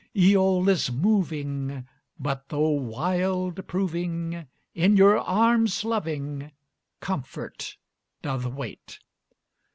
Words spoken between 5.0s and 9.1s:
arms loving Comfort doth wait.